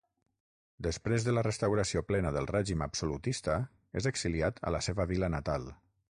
[0.85, 3.59] Després de la restauració plena del règim absolutista
[4.03, 5.71] és exiliat a la seva vila natal.